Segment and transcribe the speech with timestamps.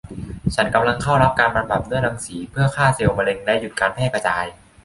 [0.55, 4.45] ฉันกำลังเข้ารับการบำบัดด้วยรังสี เพื่อฆ่าเซลล์มะเร็ง และหยุดการแพร่กระจาย